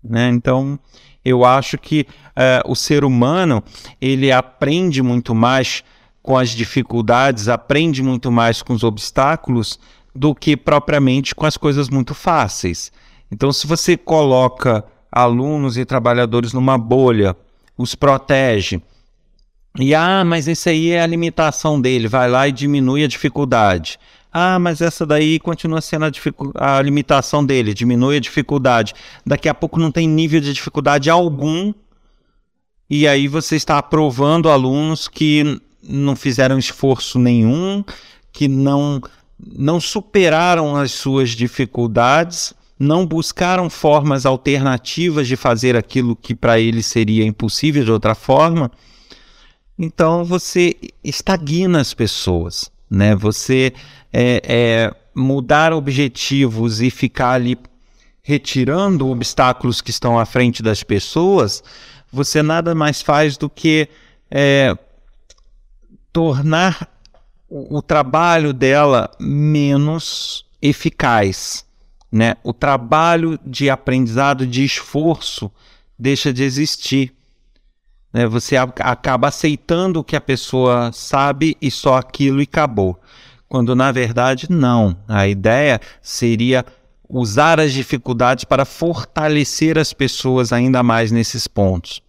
Né? 0.02 0.30
Então, 0.30 0.78
eu 1.22 1.44
acho 1.44 1.76
que 1.76 2.06
uh, 2.30 2.70
o 2.70 2.74
ser 2.74 3.04
humano 3.04 3.62
ele 4.00 4.32
aprende 4.32 5.02
muito 5.02 5.34
mais 5.34 5.84
com 6.22 6.36
as 6.36 6.50
dificuldades, 6.50 7.46
aprende 7.46 8.02
muito 8.02 8.32
mais 8.32 8.62
com 8.62 8.72
os 8.72 8.82
obstáculos 8.82 9.78
do 10.14 10.34
que 10.34 10.56
propriamente 10.56 11.34
com 11.34 11.44
as 11.44 11.58
coisas 11.58 11.90
muito 11.90 12.14
fáceis. 12.14 12.90
Então, 13.30 13.52
se 13.52 13.66
você 13.66 13.96
coloca 13.96 14.82
alunos 15.12 15.76
e 15.76 15.84
trabalhadores 15.84 16.54
numa 16.54 16.78
bolha, 16.78 17.36
os 17.76 17.94
protege, 17.94 18.80
e 19.78 19.94
ah, 19.94 20.24
mas 20.24 20.48
esse 20.48 20.70
aí 20.70 20.90
é 20.90 21.02
a 21.02 21.06
limitação 21.06 21.78
dele, 21.78 22.08
vai 22.08 22.30
lá 22.30 22.48
e 22.48 22.52
diminui 22.52 23.04
a 23.04 23.08
dificuldade. 23.08 23.98
Ah, 24.38 24.58
mas 24.58 24.82
essa 24.82 25.06
daí 25.06 25.38
continua 25.38 25.80
sendo 25.80 26.04
a, 26.04 26.76
a 26.76 26.82
limitação 26.82 27.42
dele, 27.42 27.72
diminui 27.72 28.18
a 28.18 28.20
dificuldade. 28.20 28.92
Daqui 29.24 29.48
a 29.48 29.54
pouco 29.54 29.80
não 29.80 29.90
tem 29.90 30.06
nível 30.06 30.42
de 30.42 30.52
dificuldade 30.52 31.08
algum, 31.08 31.72
e 32.90 33.08
aí 33.08 33.28
você 33.28 33.56
está 33.56 33.78
aprovando 33.78 34.50
alunos 34.50 35.08
que 35.08 35.58
não 35.82 36.14
fizeram 36.14 36.58
esforço 36.58 37.18
nenhum, 37.18 37.82
que 38.30 38.46
não, 38.46 39.00
não 39.42 39.80
superaram 39.80 40.76
as 40.76 40.92
suas 40.92 41.30
dificuldades, 41.30 42.52
não 42.78 43.06
buscaram 43.06 43.70
formas 43.70 44.26
alternativas 44.26 45.26
de 45.26 45.34
fazer 45.34 45.74
aquilo 45.76 46.14
que 46.14 46.34
para 46.34 46.60
eles 46.60 46.84
seria 46.84 47.24
impossível 47.24 47.82
de 47.82 47.90
outra 47.90 48.14
forma. 48.14 48.70
então 49.78 50.26
você 50.26 50.76
estagna 51.02 51.80
as 51.80 51.94
pessoas, 51.94 52.70
né? 52.90 53.14
Você 53.14 53.72
é, 54.12 54.42
é, 54.44 54.94
mudar 55.14 55.72
objetivos 55.72 56.80
e 56.80 56.90
ficar 56.90 57.32
ali 57.32 57.58
retirando 58.22 59.08
obstáculos 59.08 59.80
que 59.80 59.90
estão 59.90 60.18
à 60.18 60.26
frente 60.26 60.62
das 60.62 60.82
pessoas, 60.82 61.62
você 62.10 62.42
nada 62.42 62.74
mais 62.74 63.00
faz 63.00 63.36
do 63.36 63.48
que 63.48 63.88
é, 64.30 64.76
tornar 66.12 66.90
o, 67.48 67.78
o 67.78 67.82
trabalho 67.82 68.52
dela 68.52 69.10
menos 69.20 70.44
eficaz, 70.60 71.64
né? 72.10 72.36
O 72.42 72.52
trabalho 72.52 73.38
de 73.44 73.70
aprendizado, 73.70 74.46
de 74.46 74.64
esforço, 74.64 75.50
deixa 75.98 76.32
de 76.32 76.42
existir. 76.42 77.15
Né? 78.12 78.26
Você 78.26 78.56
acaba 78.56 79.28
aceitando 79.28 80.00
o 80.00 80.04
que 80.04 80.16
a 80.16 80.20
pessoa 80.20 80.90
sabe 80.92 81.56
e 81.60 81.70
só 81.70 81.96
aquilo 81.96 82.40
e 82.40 82.44
acabou. 82.44 83.00
Quando 83.48 83.74
na 83.74 83.92
verdade 83.92 84.50
não. 84.50 84.96
A 85.06 85.28
ideia 85.28 85.80
seria 86.02 86.64
usar 87.08 87.60
as 87.60 87.72
dificuldades 87.72 88.44
para 88.44 88.64
fortalecer 88.64 89.78
as 89.78 89.92
pessoas 89.92 90.52
ainda 90.52 90.82
mais 90.82 91.12
nesses 91.12 91.46
pontos. 91.46 92.02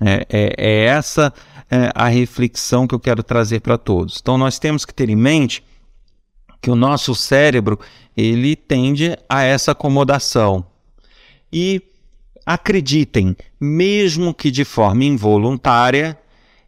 É, 0.00 0.26
é, 0.28 0.54
é 0.58 0.84
essa 0.86 1.32
é, 1.70 1.90
a 1.94 2.08
reflexão 2.08 2.86
que 2.86 2.94
eu 2.94 3.00
quero 3.00 3.22
trazer 3.22 3.60
para 3.60 3.78
todos. 3.78 4.18
Então 4.20 4.36
nós 4.36 4.58
temos 4.58 4.84
que 4.84 4.94
ter 4.94 5.08
em 5.08 5.16
mente 5.16 5.64
que 6.60 6.70
o 6.70 6.76
nosso 6.76 7.14
cérebro 7.14 7.78
ele 8.16 8.56
tende 8.56 9.16
a 9.28 9.42
essa 9.42 9.72
acomodação. 9.72 10.66
E 11.52 11.82
acreditem, 12.46 13.36
mesmo 13.60 14.32
que 14.32 14.52
de 14.52 14.64
forma 14.64 15.04
involuntária, 15.04 16.16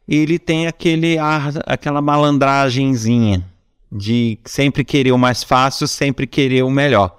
ele 0.09 0.39
tem 0.39 0.67
aquele 0.67 1.17
ar, 1.17 1.53
aquela 1.65 2.03
malandragenzinha 2.03 3.45
de 3.91 4.39
sempre 4.45 4.85
querer 4.85 5.13
o 5.13 5.19
mais 5.19 5.45
fácil, 5.45 5.87
sempre 5.87 6.27
querer 6.27 6.65
o 6.65 6.71
melhor. 6.71 7.17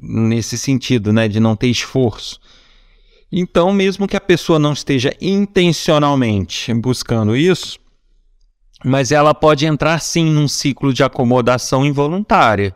Nesse 0.00 0.56
sentido, 0.56 1.12
né, 1.12 1.28
de 1.28 1.38
não 1.38 1.54
ter 1.54 1.68
esforço. 1.68 2.40
Então, 3.30 3.72
mesmo 3.72 4.08
que 4.08 4.16
a 4.16 4.20
pessoa 4.20 4.58
não 4.58 4.72
esteja 4.72 5.14
intencionalmente 5.20 6.72
buscando 6.72 7.36
isso, 7.36 7.78
mas 8.84 9.12
ela 9.12 9.34
pode 9.34 9.66
entrar 9.66 10.00
sim 10.00 10.24
num 10.24 10.48
ciclo 10.48 10.94
de 10.94 11.02
acomodação 11.02 11.84
involuntária 11.84 12.74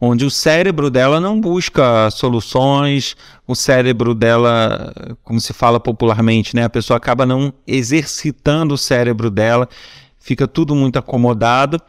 onde 0.00 0.24
o 0.24 0.30
cérebro 0.30 0.90
dela 0.90 1.20
não 1.20 1.40
busca 1.40 2.10
soluções, 2.10 3.16
o 3.46 3.54
cérebro 3.54 4.14
dela, 4.14 4.92
como 5.22 5.40
se 5.40 5.52
fala 5.52 5.80
popularmente, 5.80 6.54
né, 6.54 6.64
a 6.64 6.70
pessoa 6.70 6.96
acaba 6.96 7.24
não 7.24 7.52
exercitando 7.66 8.74
o 8.74 8.78
cérebro 8.78 9.30
dela, 9.30 9.68
fica 10.18 10.46
tudo 10.46 10.74
muito 10.74 10.98
acomodado 10.98 11.80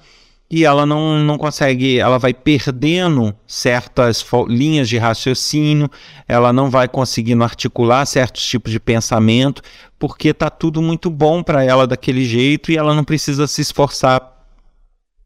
e 0.50 0.64
ela 0.64 0.86
não, 0.86 1.20
não 1.20 1.38
consegue, 1.38 2.00
ela 2.00 2.18
vai 2.18 2.34
perdendo 2.34 3.36
certas 3.46 4.26
linhas 4.48 4.88
de 4.88 4.98
raciocínio, 4.98 5.90
ela 6.26 6.54
não 6.54 6.70
vai 6.70 6.88
conseguindo 6.88 7.44
articular 7.44 8.06
certos 8.06 8.46
tipos 8.46 8.72
de 8.72 8.80
pensamento, 8.80 9.62
porque 10.00 10.30
está 10.30 10.50
tudo 10.50 10.82
muito 10.82 11.10
bom 11.10 11.44
para 11.44 11.66
ela 11.66 11.86
daquele 11.86 12.24
jeito 12.24 12.72
e 12.72 12.78
ela 12.78 12.94
não 12.94 13.04
precisa 13.04 13.46
se 13.46 13.62
esforçar 13.62 14.22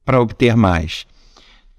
para 0.03 0.19
obter 0.19 0.55
mais. 0.57 1.05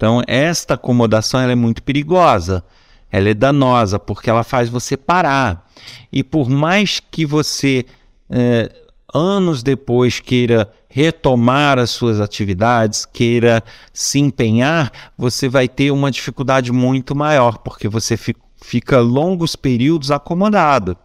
Então, 0.02 0.21
esta 0.26 0.75
acomodação 0.75 1.38
é 1.38 1.54
muito 1.54 1.80
perigosa, 1.80 2.64
ela 3.09 3.28
é 3.28 3.35
danosa, 3.35 4.00
porque 4.00 4.28
ela 4.28 4.42
faz 4.42 4.68
você 4.68 4.97
parar. 4.97 5.71
E 6.12 6.25
por 6.25 6.50
mais 6.50 6.99
que 6.99 7.25
você, 7.25 7.86
é, 8.28 8.69
anos 9.15 9.62
depois, 9.62 10.19
queira 10.19 10.69
retomar 10.88 11.78
as 11.78 11.91
suas 11.91 12.19
atividades, 12.19 13.06
queira 13.06 13.62
se 13.93 14.19
empenhar, 14.19 14.91
você 15.17 15.49
vai 15.49 15.69
ter 15.69 15.93
uma 15.93 16.10
dificuldade 16.10 16.73
muito 16.73 17.15
maior, 17.15 17.58
porque 17.58 17.86
você 17.86 18.19
fica 18.60 18.99
longos 18.99 19.54
períodos 19.54 20.10
acomodado. 20.10 20.97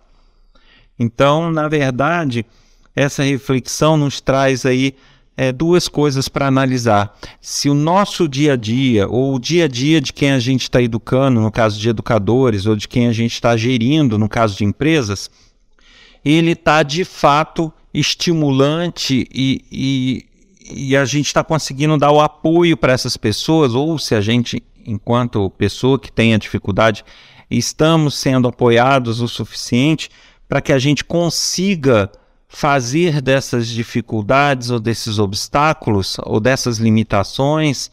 Então, 0.97 1.51
na 1.51 1.67
verdade, 1.67 2.43
essa 2.95 3.21
reflexão 3.21 3.95
nos 3.95 4.19
traz 4.19 4.65
aí 4.65 4.95
é, 5.37 5.51
duas 5.51 5.87
coisas 5.87 6.27
para 6.27 6.47
analisar. 6.47 7.15
Se 7.39 7.69
o 7.69 7.75
nosso 7.75 8.27
dia 8.27 8.53
a 8.53 8.55
dia, 8.55 9.07
ou 9.07 9.35
o 9.35 9.39
dia 9.39 9.65
a 9.65 9.67
dia 9.67 10.01
de 10.01 10.11
quem 10.11 10.31
a 10.31 10.39
gente 10.39 10.63
está 10.63 10.81
educando, 10.81 11.39
no 11.39 11.51
caso 11.51 11.79
de 11.79 11.87
educadores, 11.87 12.65
ou 12.65 12.75
de 12.75 12.87
quem 12.87 13.07
a 13.07 13.13
gente 13.13 13.33
está 13.33 13.55
gerindo, 13.55 14.17
no 14.17 14.27
caso 14.27 14.57
de 14.57 14.65
empresas, 14.65 15.29
ele 16.25 16.53
está 16.53 16.81
de 16.81 17.05
fato 17.05 17.71
estimulante 17.93 19.27
e, 19.31 19.63
e, 19.71 20.25
e 20.71 20.97
a 20.97 21.05
gente 21.05 21.27
está 21.27 21.43
conseguindo 21.43 21.97
dar 21.97 22.11
o 22.11 22.19
apoio 22.19 22.75
para 22.75 22.93
essas 22.93 23.15
pessoas, 23.15 23.75
ou 23.75 23.99
se 23.99 24.15
a 24.15 24.21
gente, 24.21 24.63
enquanto 24.83 25.51
pessoa 25.51 25.99
que 25.99 26.11
tem 26.11 26.33
a 26.33 26.37
dificuldade, 26.39 27.05
estamos 27.49 28.15
sendo 28.15 28.47
apoiados 28.47 29.21
o 29.21 29.27
suficiente 29.27 30.09
para 30.49 30.61
que 30.61 30.73
a 30.73 30.79
gente 30.79 31.03
consiga 31.03 32.11
fazer 32.47 33.21
dessas 33.21 33.67
dificuldades 33.67 34.69
ou 34.69 34.79
desses 34.79 35.19
obstáculos 35.19 36.17
ou 36.23 36.39
dessas 36.39 36.77
limitações, 36.77 37.91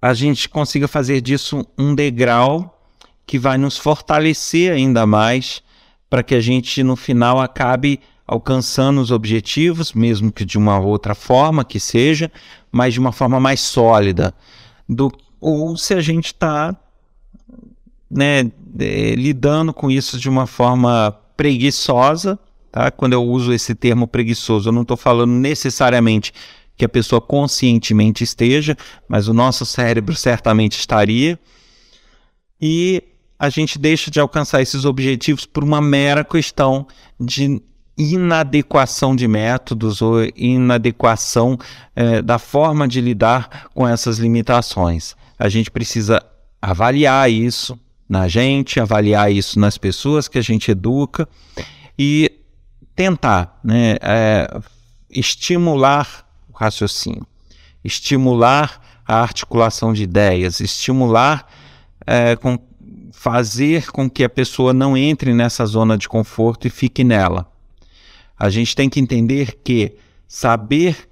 a 0.00 0.14
gente 0.14 0.48
consiga 0.48 0.86
fazer 0.86 1.20
disso 1.20 1.66
um 1.76 1.94
degrau 1.94 2.78
que 3.26 3.38
vai 3.38 3.58
nos 3.58 3.76
fortalecer 3.76 4.72
ainda 4.72 5.06
mais 5.06 5.62
para 6.08 6.22
que 6.22 6.34
a 6.34 6.40
gente 6.40 6.82
no 6.82 6.96
final 6.96 7.40
acabe 7.40 8.00
alcançando 8.26 9.00
os 9.00 9.10
objetivos, 9.10 9.92
mesmo 9.92 10.30
que 10.32 10.44
de 10.44 10.56
uma 10.56 10.78
outra 10.78 11.14
forma 11.14 11.64
que 11.64 11.80
seja, 11.80 12.30
mas 12.70 12.94
de 12.94 13.00
uma 13.00 13.12
forma 13.12 13.40
mais 13.40 13.60
sólida. 13.60 14.32
Do, 14.88 15.12
ou 15.40 15.76
se 15.76 15.94
a 15.94 16.00
gente 16.00 16.26
está 16.26 16.76
né, 18.08 18.50
lidando 19.16 19.72
com 19.72 19.90
isso 19.90 20.18
de 20.18 20.28
uma 20.28 20.46
forma 20.46 21.16
preguiçosa, 21.36 22.38
Tá? 22.70 22.90
Quando 22.90 23.12
eu 23.12 23.24
uso 23.24 23.52
esse 23.52 23.74
termo 23.74 24.06
preguiçoso, 24.06 24.68
eu 24.68 24.72
não 24.72 24.82
estou 24.82 24.96
falando 24.96 25.32
necessariamente 25.32 26.32
que 26.76 26.84
a 26.84 26.88
pessoa 26.88 27.20
conscientemente 27.20 28.24
esteja, 28.24 28.76
mas 29.08 29.28
o 29.28 29.34
nosso 29.34 29.66
cérebro 29.66 30.14
certamente 30.14 30.78
estaria. 30.78 31.38
E 32.60 33.02
a 33.38 33.48
gente 33.48 33.78
deixa 33.78 34.10
de 34.10 34.20
alcançar 34.20 34.62
esses 34.62 34.84
objetivos 34.84 35.44
por 35.46 35.64
uma 35.64 35.80
mera 35.80 36.24
questão 36.24 36.86
de 37.18 37.60
inadequação 37.98 39.14
de 39.14 39.28
métodos 39.28 40.00
ou 40.00 40.24
inadequação 40.34 41.58
eh, 41.94 42.22
da 42.22 42.38
forma 42.38 42.88
de 42.88 43.00
lidar 43.00 43.68
com 43.74 43.86
essas 43.86 44.18
limitações. 44.18 45.14
A 45.38 45.48
gente 45.48 45.70
precisa 45.70 46.22
avaliar 46.62 47.30
isso 47.30 47.78
na 48.08 48.26
gente, 48.26 48.80
avaliar 48.80 49.30
isso 49.30 49.58
nas 49.58 49.76
pessoas 49.76 50.28
que 50.28 50.38
a 50.38 50.42
gente 50.42 50.70
educa 50.70 51.28
e 51.98 52.39
tentar 53.00 53.58
né, 53.64 53.96
é, 54.02 54.60
estimular 55.08 56.22
o 56.52 56.52
raciocínio, 56.54 57.26
estimular 57.82 58.78
a 59.06 59.22
articulação 59.22 59.94
de 59.94 60.02
ideias, 60.02 60.60
estimular, 60.60 61.46
é, 62.06 62.36
com, 62.36 62.58
fazer 63.10 63.90
com 63.90 64.08
que 64.10 64.22
a 64.22 64.28
pessoa 64.28 64.74
não 64.74 64.98
entre 64.98 65.32
nessa 65.32 65.64
zona 65.64 65.96
de 65.96 66.10
conforto 66.10 66.66
e 66.66 66.70
fique 66.70 67.02
nela. 67.02 67.50
A 68.38 68.50
gente 68.50 68.76
tem 68.76 68.90
que 68.90 69.00
entender 69.00 69.58
que 69.64 69.94
saber 70.28 71.08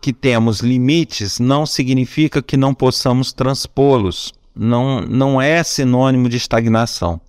que 0.00 0.12
temos 0.12 0.58
limites 0.58 1.38
não 1.38 1.64
significa 1.64 2.42
que 2.42 2.56
não 2.56 2.74
possamos 2.74 3.32
transpô-los. 3.32 4.34
Não, 4.52 5.02
não 5.02 5.40
é 5.40 5.62
sinônimo 5.62 6.28
de 6.28 6.36
estagnação. 6.36 7.20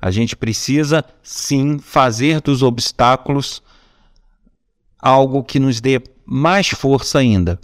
A 0.00 0.10
gente 0.10 0.36
precisa 0.36 1.04
sim 1.22 1.78
fazer 1.78 2.40
dos 2.40 2.62
obstáculos 2.62 3.62
algo 4.98 5.42
que 5.42 5.58
nos 5.58 5.80
dê 5.80 6.00
mais 6.24 6.68
força 6.68 7.18
ainda. 7.18 7.58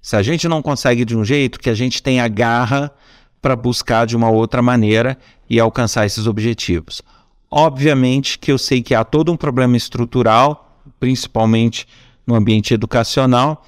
Se 0.00 0.16
a 0.16 0.22
gente 0.22 0.46
não 0.46 0.60
consegue 0.60 1.04
de 1.04 1.16
um 1.16 1.24
jeito, 1.24 1.58
que 1.58 1.70
a 1.70 1.74
gente 1.74 2.02
tenha 2.02 2.28
garra 2.28 2.92
para 3.40 3.56
buscar 3.56 4.06
de 4.06 4.16
uma 4.16 4.30
outra 4.30 4.62
maneira 4.62 5.18
e 5.48 5.58
alcançar 5.58 6.06
esses 6.06 6.26
objetivos. 6.26 7.02
Obviamente 7.50 8.38
que 8.38 8.50
eu 8.50 8.58
sei 8.58 8.82
que 8.82 8.94
há 8.94 9.04
todo 9.04 9.32
um 9.32 9.36
problema 9.36 9.76
estrutural, 9.76 10.80
principalmente 10.98 11.86
no 12.26 12.34
ambiente 12.34 12.74
educacional, 12.74 13.64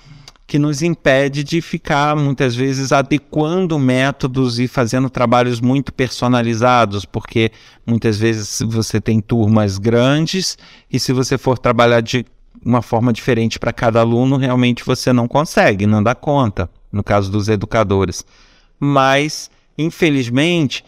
que 0.47 0.59
nos 0.59 0.81
impede 0.81 1.43
de 1.43 1.61
ficar 1.61 2.15
muitas 2.15 2.55
vezes 2.55 2.93
adequando 2.93 3.79
métodos 3.79 4.61
e 4.61 4.69
fazendo 4.69 5.11
trabalhos 5.11 5.61
muito 5.61 5.93
personalizados, 5.93 7.05
porque 7.05 7.51
muitas 7.85 8.17
vezes 8.17 8.63
você 8.65 9.01
tem 9.01 9.21
turmas 9.21 9.77
grandes 9.77 10.57
e 10.91 11.01
se 11.01 11.13
você 11.13 11.37
for 11.37 11.59
trabalhar 11.59 12.01
de 12.01 12.25
uma 12.65 12.81
forma 12.81 13.13
diferente 13.13 13.59
para 13.59 13.73
cada 13.73 14.01
aluno, 14.01 14.37
realmente 14.37 14.85
você 14.85 15.13
não 15.13 15.27
consegue, 15.27 15.87
não 15.87 16.03
dá 16.03 16.15
conta, 16.15 16.71
no 16.93 17.03
caso 17.03 17.31
dos 17.31 17.49
educadores. 17.49 18.25
Mas, 18.79 19.51
infelizmente, 19.77 20.85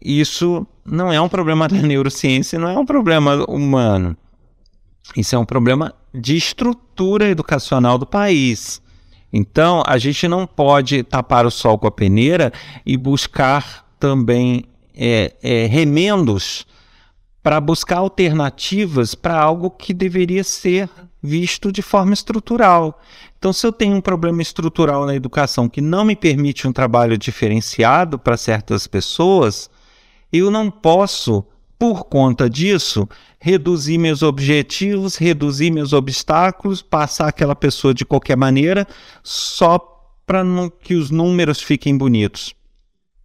isso 0.00 0.66
não 0.84 1.12
é 1.12 1.20
um 1.20 1.28
problema 1.28 1.68
da 1.68 1.76
neurociência, 1.76 2.58
não 2.58 2.68
é 2.68 2.78
um 2.78 2.86
problema 2.86 3.44
humano. 3.48 4.16
Isso 5.16 5.36
é 5.36 5.38
um 5.38 5.44
problema 5.44 5.94
de 6.12 6.36
estrutura 6.36 7.28
educacional 7.28 7.98
do 7.98 8.06
país. 8.06 8.82
Então, 9.32 9.82
a 9.86 9.98
gente 9.98 10.26
não 10.28 10.46
pode 10.46 11.02
tapar 11.02 11.46
o 11.46 11.50
sol 11.50 11.78
com 11.78 11.86
a 11.86 11.90
peneira 11.90 12.52
e 12.84 12.96
buscar 12.96 13.86
também 13.98 14.64
é, 14.94 15.34
é, 15.42 15.66
remendos 15.66 16.66
para 17.42 17.60
buscar 17.60 17.98
alternativas 17.98 19.14
para 19.14 19.38
algo 19.38 19.70
que 19.70 19.94
deveria 19.94 20.42
ser 20.42 20.88
visto 21.22 21.70
de 21.70 21.82
forma 21.82 22.12
estrutural. 22.12 23.00
Então, 23.38 23.52
se 23.52 23.66
eu 23.66 23.72
tenho 23.72 23.96
um 23.96 24.00
problema 24.00 24.42
estrutural 24.42 25.06
na 25.06 25.14
educação 25.14 25.68
que 25.68 25.80
não 25.80 26.04
me 26.04 26.16
permite 26.16 26.66
um 26.66 26.72
trabalho 26.72 27.16
diferenciado 27.18 28.18
para 28.18 28.36
certas 28.36 28.86
pessoas, 28.86 29.70
eu 30.32 30.50
não 30.50 30.70
posso, 30.70 31.44
por 31.78 32.04
conta 32.04 32.48
disso, 32.48 33.08
reduzir 33.38 33.98
meus 33.98 34.22
objetivos, 34.22 35.16
reduzir 35.16 35.70
meus 35.70 35.92
obstáculos, 35.92 36.82
passar 36.82 37.28
aquela 37.28 37.54
pessoa 37.54 37.92
de 37.92 38.04
qualquer 38.04 38.36
maneira, 38.36 38.86
só 39.22 39.78
para 40.26 40.42
que 40.80 40.94
os 40.94 41.10
números 41.10 41.60
fiquem 41.60 41.96
bonitos. 41.96 42.54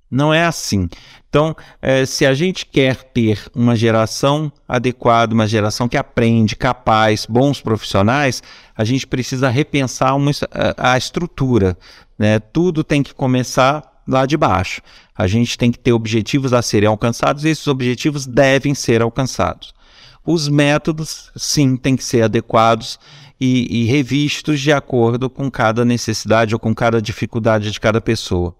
Não 0.09 0.33
é 0.33 0.45
assim. 0.45 0.89
Então, 1.29 1.55
é, 1.81 2.05
se 2.05 2.25
a 2.25 2.33
gente 2.33 2.65
quer 2.65 3.01
ter 3.01 3.49
uma 3.55 3.77
geração 3.77 4.51
adequada, 4.67 5.33
uma 5.33 5.47
geração 5.47 5.87
que 5.87 5.95
aprende, 5.95 6.57
capaz, 6.57 7.25
bons 7.25 7.61
profissionais, 7.61 8.43
a 8.75 8.83
gente 8.83 9.07
precisa 9.07 9.47
repensar 9.47 10.13
uma, 10.13 10.31
a, 10.77 10.91
a 10.91 10.97
estrutura. 10.97 11.77
Né? 12.19 12.39
Tudo 12.39 12.83
tem 12.83 13.01
que 13.01 13.13
começar 13.13 13.90
lá 14.07 14.25
de 14.25 14.37
baixo. 14.37 14.81
A 15.15 15.27
gente 15.27 15.57
tem 15.57 15.71
que 15.71 15.79
ter 15.79 15.93
objetivos 15.93 16.53
a 16.53 16.61
serem 16.61 16.87
alcançados 16.87 17.45
e 17.45 17.49
esses 17.49 17.67
objetivos 17.67 18.25
devem 18.25 18.73
ser 18.73 19.01
alcançados. 19.01 19.73
Os 20.25 20.47
métodos, 20.47 21.31
sim, 21.35 21.75
têm 21.75 21.95
que 21.95 22.03
ser 22.03 22.23
adequados 22.23 22.99
e, 23.39 23.81
e 23.81 23.85
revistos 23.85 24.59
de 24.59 24.71
acordo 24.71 25.29
com 25.29 25.49
cada 25.49 25.83
necessidade 25.83 26.53
ou 26.53 26.59
com 26.59 26.75
cada 26.75 27.01
dificuldade 27.01 27.71
de 27.71 27.79
cada 27.79 27.99
pessoa. 27.99 28.55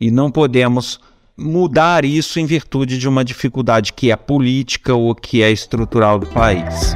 E 0.00 0.10
não 0.10 0.30
podemos 0.30 1.00
mudar 1.36 2.04
isso 2.04 2.40
em 2.40 2.46
virtude 2.46 2.98
de 2.98 3.08
uma 3.08 3.24
dificuldade 3.24 3.92
que 3.92 4.10
é 4.10 4.16
política 4.16 4.92
ou 4.94 5.14
que 5.14 5.40
é 5.40 5.52
estrutural 5.52 6.18
do 6.18 6.26
país. 6.26 6.94